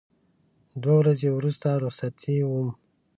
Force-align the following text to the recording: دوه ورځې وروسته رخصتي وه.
دوه 0.81 0.95
ورځې 1.01 1.27
وروسته 1.31 1.67
رخصتي 1.85 2.37
وه. 2.49 2.65